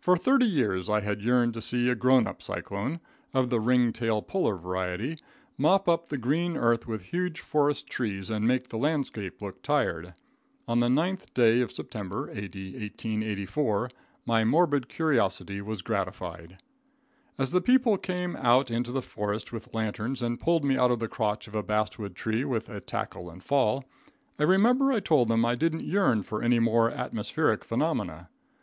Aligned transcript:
For 0.00 0.16
thirty 0.16 0.46
years 0.46 0.88
I 0.88 1.02
had 1.02 1.20
yearned 1.20 1.52
to 1.52 1.60
see 1.60 1.90
a 1.90 1.94
grown 1.94 2.26
up 2.26 2.40
cyclone, 2.40 2.98
of 3.34 3.50
the 3.50 3.60
ring 3.60 3.92
tail 3.92 4.22
puller 4.22 4.56
variety, 4.56 5.18
mop 5.58 5.86
up 5.86 6.08
the 6.08 6.16
green 6.16 6.56
earth 6.56 6.86
with 6.88 7.02
huge 7.12 7.40
forest 7.40 7.86
trees 7.86 8.30
and 8.30 8.48
make 8.48 8.70
the 8.70 8.78
landscape 8.78 9.42
look 9.42 9.60
tired. 9.60 10.14
On 10.66 10.80
the 10.80 10.86
9th 10.88 11.34
day 11.34 11.60
of 11.60 11.70
September, 11.72 12.30
A.D. 12.30 12.58
1884, 12.70 13.90
my 14.24 14.44
morbid 14.46 14.88
curiosity 14.88 15.60
was 15.60 15.82
gratified. 15.82 16.56
As 17.36 17.52
the 17.52 17.60
people 17.60 17.98
came 17.98 18.36
out 18.36 18.70
into 18.70 18.92
the 18.92 19.02
forest 19.02 19.52
with 19.52 19.74
lanterns 19.74 20.22
and 20.22 20.40
pulled 20.40 20.64
me 20.64 20.78
out 20.78 20.90
of 20.90 21.00
the 21.00 21.06
crotch 21.06 21.46
of 21.46 21.54
a 21.54 21.62
basswood 21.62 22.14
tree 22.14 22.46
with 22.46 22.70
a 22.70 22.80
"tackle 22.80 23.28
and 23.28 23.44
fall," 23.44 23.84
I 24.38 24.44
remember 24.44 24.90
I 24.90 25.00
told 25.00 25.28
them 25.28 25.44
I 25.44 25.54
didn't 25.54 25.84
yearn 25.84 26.22
for 26.22 26.42
any 26.42 26.60
more 26.60 26.90
atmospheric 26.90 27.62
phenomena. 27.62 28.30